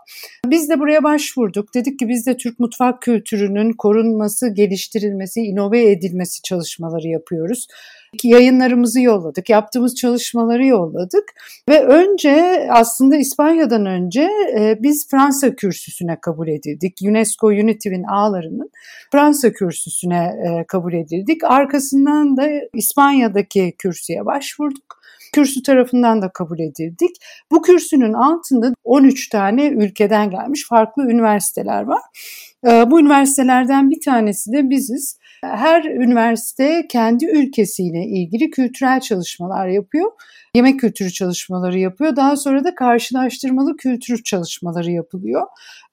[0.47, 1.75] Biz de buraya başvurduk.
[1.75, 7.67] Dedik ki biz de Türk mutfak kültürünün korunması, geliştirilmesi, inove edilmesi çalışmaları yapıyoruz
[8.25, 11.25] yayınlarımızı yolladık, yaptığımız çalışmaları yolladık
[11.69, 16.99] ve önce aslında İspanya'dan önce e, biz Fransa kürsüsüne kabul edildik.
[17.09, 18.71] UNESCO UNITIV'in ağlarının
[19.13, 21.45] Fransa kürsüsüne e, kabul edildik.
[21.45, 27.17] Arkasından da İspanya'daki kürsüye başvurduk kürsü tarafından da kabul edildik.
[27.51, 32.03] Bu kürsünün altında 13 tane ülkeden gelmiş farklı üniversiteler var.
[32.67, 35.19] E, bu üniversitelerden bir tanesi de biziz.
[35.53, 40.11] Her üniversite kendi ülkesiyle ilgili kültürel çalışmalar yapıyor.
[40.55, 42.17] Yemek kültürü çalışmaları yapıyor.
[42.17, 45.47] Daha sonra da karşılaştırmalı kültür çalışmaları yapılıyor.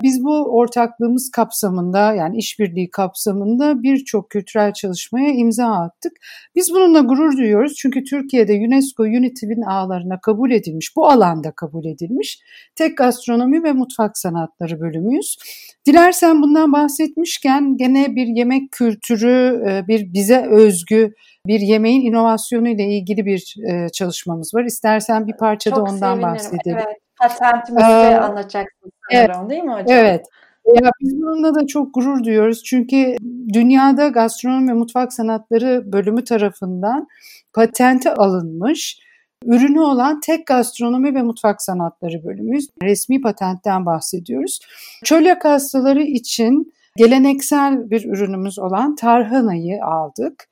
[0.04, 6.12] Biz bu ortaklığımız kapsamında yani işbirliği kapsamında birçok kültürel çalışmaya imza attık.
[6.56, 12.40] Biz bununla gurur duyuyoruz çünkü Türkiye'de UNESCO UNITIV'in ağlarına kabul edilmiş, bu alanda kabul edilmiş
[12.76, 15.38] tek gastronomi ve mutfak sanatları bölümüyüz.
[15.86, 21.14] Dilersen bundan bahsetmişken gene bir yemek kültürü, e, bir bize özgü
[21.48, 24.64] bir yemeğin inovasyonu ile ilgili bir e, çalışmamız var.
[24.64, 26.22] İstersen bir parça da ondan sevinirim.
[26.22, 26.78] bahsedelim.
[26.78, 29.86] Evet, patentimizi ee, anlatacaksınız sanırım evet, değil mi hocam?
[29.90, 30.26] Evet.
[30.66, 32.64] Ya biz bununla da çok gurur duyuyoruz.
[32.64, 33.16] Çünkü
[33.54, 37.08] dünyada gastronomi ve mutfak sanatları bölümü tarafından
[37.54, 39.00] patente alınmış
[39.46, 42.68] ürünü olan tek gastronomi ve mutfak sanatları bölümüyüz.
[42.84, 44.60] Resmi patentten bahsediyoruz.
[45.04, 50.48] Çölyak hastaları için geleneksel bir ürünümüz olan tarhanayı aldık.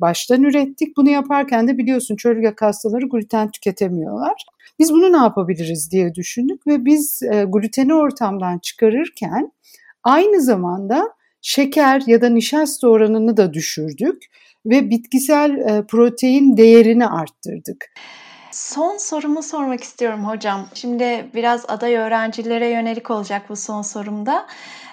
[0.00, 0.96] Baştan ürettik.
[0.96, 4.46] Bunu yaparken de biliyorsun çölyak hastaları gluten tüketemiyorlar.
[4.78, 9.52] Biz bunu ne yapabiliriz diye düşündük ve biz gluteni ortamdan çıkarırken
[10.04, 11.08] aynı zamanda
[11.40, 14.22] şeker ya da nişasta oranını da düşürdük
[14.66, 17.86] ve bitkisel protein değerini arttırdık.
[18.52, 20.68] Son sorumu sormak istiyorum hocam.
[20.74, 24.46] Şimdi biraz aday öğrencilere yönelik olacak bu son sorumda.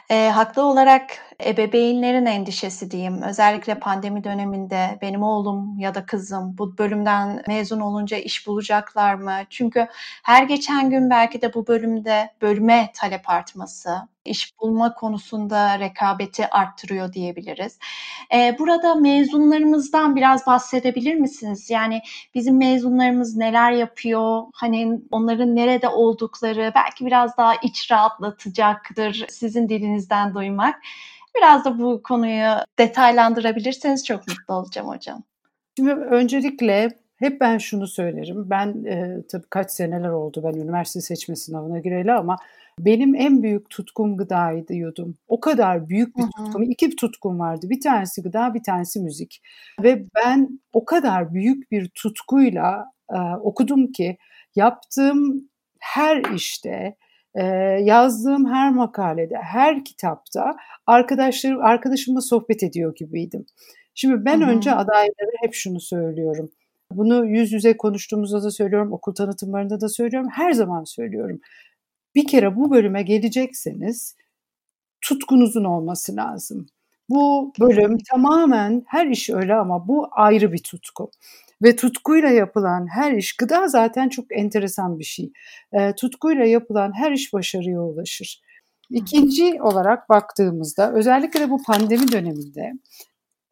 [0.09, 3.21] Haklı olarak ebeveynlerin endişesi diyeyim.
[3.21, 9.33] Özellikle pandemi döneminde benim oğlum ya da kızım bu bölümden mezun olunca iş bulacaklar mı?
[9.49, 9.87] Çünkü
[10.23, 17.13] her geçen gün belki de bu bölümde bölüme talep artması, iş bulma konusunda rekabeti arttırıyor
[17.13, 17.79] diyebiliriz.
[18.33, 21.69] Ee, burada mezunlarımızdan biraz bahsedebilir misiniz?
[21.69, 22.01] Yani
[22.35, 24.43] bizim mezunlarımız neler yapıyor?
[24.53, 30.75] Hani onların nerede oldukları belki biraz daha iç rahatlatıcaktır sizin dilinizden duymak.
[31.37, 35.23] Biraz da bu konuyu detaylandırabilirseniz çok mutlu olacağım hocam.
[35.77, 38.49] Şimdi öncelikle hep ben şunu söylerim.
[38.49, 42.37] Ben e, tabii kaç seneler oldu ben üniversite seçme sınavına gireli ama
[42.79, 45.15] benim en büyük tutkum gıdaydı yudum.
[45.27, 46.45] O kadar büyük bir Hı-hı.
[46.45, 46.63] tutkum.
[46.63, 47.69] İki tutkum vardı.
[47.69, 49.41] Bir tanesi gıda, bir tanesi müzik.
[49.83, 54.17] Ve ben o kadar büyük bir tutkuyla e, okudum ki
[54.55, 56.95] yaptığım her işte
[57.35, 57.43] Ee,
[57.83, 60.55] yazdığım her makalede, her kitapta
[60.87, 63.45] arkadaşlarım, arkadaşımla sohbet ediyor gibiydim.
[63.95, 64.49] Şimdi ben Hı-hı.
[64.49, 66.49] önce adaylara hep şunu söylüyorum.
[66.91, 71.39] Bunu yüz yüze konuştuğumuzda da söylüyorum, okul tanıtımlarında da söylüyorum, her zaman söylüyorum.
[72.15, 74.15] Bir kere bu bölüme gelecekseniz
[75.01, 76.67] tutkunuzun olması lazım.
[77.09, 81.11] Bu bölüm tamamen her iş öyle ama bu ayrı bir tutku.
[81.63, 85.31] Ve tutkuyla yapılan her iş, gıda zaten çok enteresan bir şey.
[85.73, 88.41] E, tutkuyla yapılan her iş başarıya ulaşır.
[88.89, 92.73] İkinci olarak baktığımızda özellikle de bu pandemi döneminde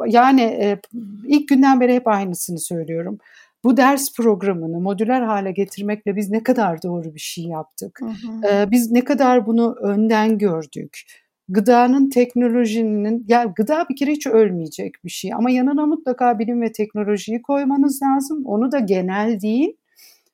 [0.05, 0.79] yani e,
[1.27, 3.17] ilk günden beri hep aynısını söylüyorum.
[3.63, 7.99] Bu ders programını modüler hale getirmekle biz ne kadar doğru bir şey yaptık.
[8.01, 8.47] Hı hı.
[8.47, 14.93] E, biz ne kadar bunu önden gördük gıdanın teknolojinin ya gıda bir kere hiç ölmeyecek
[15.05, 18.45] bir şey ama yanına mutlaka bilim ve teknolojiyi koymanız lazım.
[18.45, 19.77] Onu da genel değil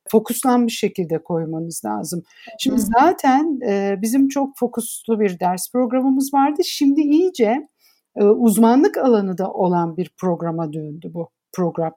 [0.10, 2.24] fokuslanmış şekilde koymanız lazım.
[2.60, 6.62] Şimdi zaten e, bizim çok fokuslu bir ders programımız vardı.
[6.65, 7.67] Şimdi iyice
[8.15, 11.93] e, uzmanlık alanı da olan bir programa döndü bu program.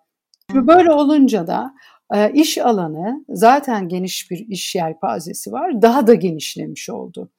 [0.51, 1.75] Şimdi böyle olunca da
[2.15, 5.83] e, iş alanı zaten geniş bir iş yelpazesi var.
[5.83, 7.31] Daha da genişlemiş oldu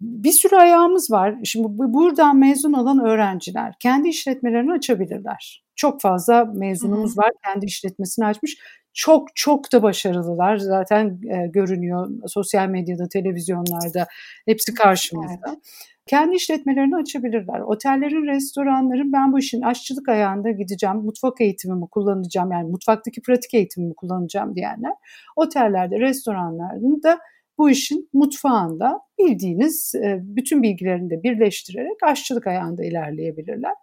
[0.00, 1.34] bir sürü ayağımız var.
[1.44, 5.64] Şimdi buradan mezun olan öğrenciler kendi işletmelerini açabilirler.
[5.76, 7.24] Çok fazla mezunumuz Hı-hı.
[7.24, 8.58] var kendi işletmesini açmış.
[8.94, 10.56] Çok çok da başarılılar.
[10.56, 14.06] Zaten e, görünüyor sosyal medyada, televizyonlarda
[14.46, 15.46] hepsi karşımızda.
[15.48, 15.58] Evet.
[16.06, 17.60] Kendi işletmelerini açabilirler.
[17.60, 23.94] Otellerin, restoranların ben bu işin aşçılık ayağında gideceğim, mutfak eğitimimi kullanacağım yani mutfaktaki pratik eğitimimi
[23.94, 24.92] kullanacağım diyenler
[25.36, 27.18] otellerde, restoranlarda
[27.58, 33.74] bu işin mutfağında bildiğiniz e, bütün bilgilerini de birleştirerek aşçılık ayağında ilerleyebilirler.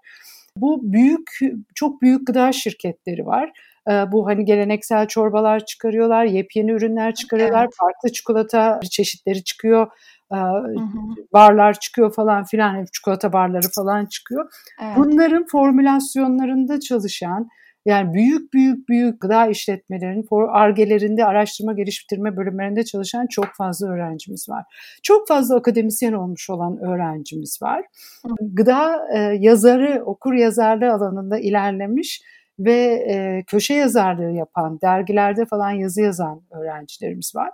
[0.57, 1.39] Bu büyük,
[1.75, 3.51] çok büyük gıda şirketleri var.
[3.89, 7.73] E, bu hani geleneksel çorbalar çıkarıyorlar, yepyeni ürünler çıkarıyorlar, evet.
[7.79, 9.87] farklı çikolata çeşitleri çıkıyor.
[10.31, 10.67] Hı.
[11.33, 14.51] barlar çıkıyor falan filan çikolata barları falan çıkıyor.
[14.83, 14.97] Evet.
[14.97, 17.49] Bunların formülasyonlarında çalışan
[17.85, 24.63] yani büyük büyük büyük gıda işletmelerinin argelerinde, araştırma geliştirme bölümlerinde çalışan çok fazla öğrencimiz var.
[25.03, 27.85] Çok fazla akademisyen olmuş olan öğrencimiz var.
[28.41, 32.21] Gıda e, yazarı, okur yazarlığı alanında ilerlemiş
[32.59, 37.49] ve e, köşe yazarlığı yapan, dergilerde falan yazı yazan öğrencilerimiz var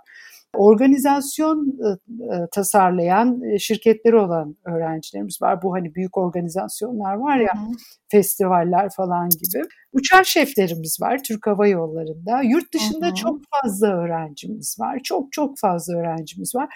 [0.56, 5.62] organizasyon e, tasarlayan e, şirketleri olan öğrencilerimiz var.
[5.62, 7.72] Bu hani büyük organizasyonlar var ya, Hı-hı.
[8.10, 9.64] festivaller falan gibi.
[9.92, 12.42] Uçak şeflerimiz var Türk Hava Yolları'nda.
[12.42, 13.14] Yurt dışında Hı-hı.
[13.14, 15.00] çok fazla öğrencimiz var.
[15.04, 16.68] Çok çok fazla öğrencimiz var.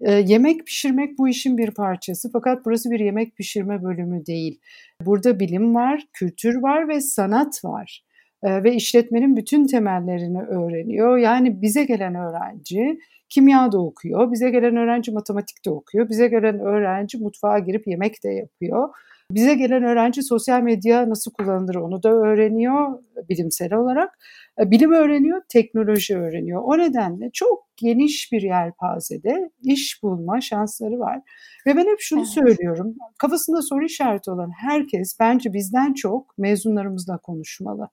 [0.00, 4.60] E, yemek pişirmek bu işin bir parçası fakat burası bir yemek pişirme bölümü değil.
[5.00, 8.04] Burada bilim var, kültür var ve sanat var
[8.44, 11.16] ve işletmenin bütün temellerini öğreniyor.
[11.16, 16.60] Yani bize gelen öğrenci kimya da okuyor, bize gelen öğrenci matematik de okuyor, bize gelen
[16.60, 18.88] öğrenci mutfağa girip yemek de yapıyor.
[19.30, 24.18] Bize gelen öğrenci sosyal medya nasıl kullanılır onu da öğreniyor bilimsel olarak.
[24.58, 26.62] Bilim öğreniyor, teknoloji öğreniyor.
[26.64, 31.20] O nedenle çok geniş bir yelpazede iş bulma şansları var.
[31.66, 32.28] Ve ben hep şunu evet.
[32.28, 32.94] söylüyorum.
[33.18, 37.88] Kafasında soru işareti olan herkes bence bizden çok mezunlarımızla konuşmalı.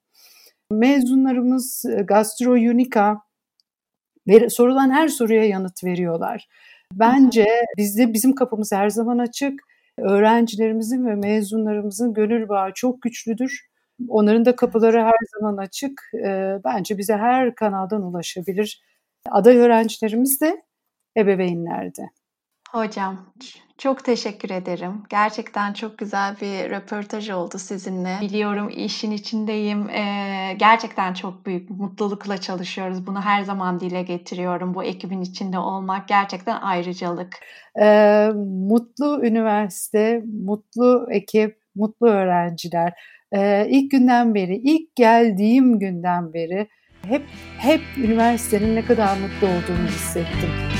[0.71, 3.17] Mezunlarımız e, Gastro Unica
[4.49, 6.47] sorulan her soruya yanıt veriyorlar.
[6.93, 9.61] Bence bizde bizim kapımız her zaman açık.
[9.97, 13.69] Öğrencilerimizin ve mezunlarımızın gönül bağı çok güçlüdür.
[14.07, 16.11] Onların da kapıları her zaman açık.
[16.13, 18.83] E, bence bize her kanaldan ulaşabilir.
[19.29, 20.61] Aday öğrencilerimiz de
[21.17, 22.09] ebeveynler de.
[22.71, 23.17] Hocam
[23.77, 25.03] çok teşekkür ederim.
[25.09, 28.17] Gerçekten çok güzel bir röportaj oldu sizinle.
[28.21, 29.89] Biliyorum işin içindeyim.
[29.89, 33.07] Ee, gerçekten çok büyük mutlulukla çalışıyoruz.
[33.07, 34.73] Bunu her zaman dile getiriyorum.
[34.73, 37.35] Bu ekibin içinde olmak gerçekten ayrıcalık.
[37.81, 38.29] Ee,
[38.69, 42.93] mutlu üniversite, mutlu ekip, mutlu öğrenciler.
[43.31, 46.67] Ee, ilk günden beri, ilk geldiğim günden beri
[47.07, 47.23] hep
[47.57, 50.78] hep üniversitenin ne kadar mutlu olduğunu hissettim.